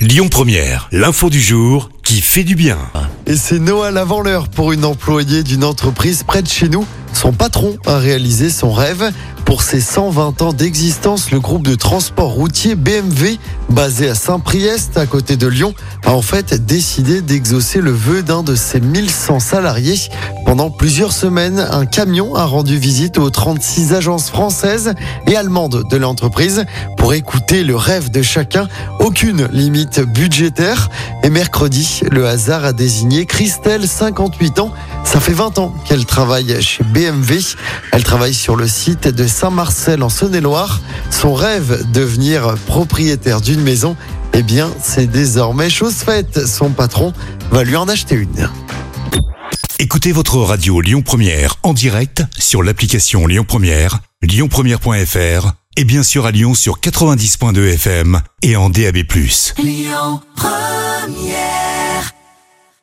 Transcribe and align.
Lyon 0.00 0.28
Première, 0.30 0.88
l'info 0.92 1.28
du 1.28 1.42
jour 1.42 1.90
qui 2.02 2.22
fait 2.22 2.42
du 2.42 2.54
bien. 2.54 2.78
Et 3.26 3.36
c'est 3.36 3.58
Noël 3.58 3.98
avant 3.98 4.22
l'heure 4.22 4.48
pour 4.48 4.72
une 4.72 4.86
employée 4.86 5.42
d'une 5.42 5.62
entreprise 5.62 6.22
près 6.22 6.40
de 6.40 6.48
chez 6.48 6.70
nous. 6.70 6.86
Son 7.12 7.32
patron 7.32 7.76
a 7.84 7.98
réalisé 7.98 8.48
son 8.48 8.72
rêve. 8.72 9.12
Pour 9.50 9.64
ses 9.64 9.80
120 9.80 10.42
ans 10.42 10.52
d'existence, 10.52 11.32
le 11.32 11.40
groupe 11.40 11.66
de 11.66 11.74
transport 11.74 12.30
routier 12.30 12.76
BMW, 12.76 13.36
basé 13.68 14.08
à 14.08 14.14
Saint-Priest, 14.14 14.96
à 14.96 15.06
côté 15.06 15.36
de 15.36 15.48
Lyon, 15.48 15.74
a 16.06 16.12
en 16.12 16.22
fait 16.22 16.64
décidé 16.64 17.20
d'exaucer 17.20 17.80
le 17.80 17.90
vœu 17.90 18.22
d'un 18.22 18.44
de 18.44 18.54
ses 18.54 18.80
1100 18.80 19.40
salariés. 19.40 19.98
Pendant 20.46 20.70
plusieurs 20.70 21.12
semaines, 21.12 21.58
un 21.58 21.84
camion 21.84 22.36
a 22.36 22.44
rendu 22.44 22.78
visite 22.78 23.18
aux 23.18 23.30
36 23.30 23.92
agences 23.92 24.30
françaises 24.30 24.94
et 25.26 25.34
allemandes 25.34 25.82
de 25.90 25.96
l'entreprise 25.96 26.64
pour 26.96 27.12
écouter 27.12 27.64
le 27.64 27.74
rêve 27.74 28.08
de 28.12 28.22
chacun. 28.22 28.68
Aucune 29.00 29.46
limite 29.46 29.98
budgétaire. 29.98 30.90
Et 31.24 31.30
mercredi, 31.30 32.02
le 32.08 32.28
hasard 32.28 32.64
a 32.64 32.72
désigné 32.72 33.26
Christelle, 33.26 33.88
58 33.88 34.60
ans. 34.60 34.70
Ça 35.12 35.18
fait 35.18 35.32
20 35.32 35.58
ans 35.58 35.74
qu'elle 35.88 36.06
travaille 36.06 36.62
chez 36.62 36.84
BMW. 36.84 37.40
Elle 37.90 38.04
travaille 38.04 38.32
sur 38.32 38.54
le 38.54 38.68
site 38.68 39.08
de 39.08 39.26
Saint-Marcel 39.26 40.04
en 40.04 40.08
Saône-et-Loire. 40.08 40.80
Son 41.10 41.34
rêve, 41.34 41.84
devenir 41.92 42.54
propriétaire 42.66 43.40
d'une 43.40 43.60
maison, 43.60 43.96
eh 44.34 44.44
bien, 44.44 44.70
c'est 44.80 45.08
désormais 45.08 45.68
chose 45.68 45.94
faite. 45.94 46.46
Son 46.46 46.70
patron 46.70 47.12
va 47.50 47.64
lui 47.64 47.74
en 47.74 47.88
acheter 47.88 48.14
une. 48.14 48.48
Écoutez 49.80 50.12
votre 50.12 50.36
radio 50.36 50.80
Lyon 50.80 51.02
Première 51.02 51.56
en 51.64 51.74
direct 51.74 52.22
sur 52.38 52.62
l'application 52.62 53.26
Lyon 53.26 53.44
Première, 53.44 53.98
lyonpremière.fr 54.22 55.54
et 55.76 55.82
bien 55.82 56.04
sûr 56.04 56.24
à 56.24 56.30
Lyon 56.30 56.54
sur 56.54 56.78
90.2 56.78 57.74
FM 57.74 58.20
et 58.42 58.54
en 58.54 58.70
DAB+. 58.70 58.98
Lyon 59.58 60.20
Première 60.36 60.79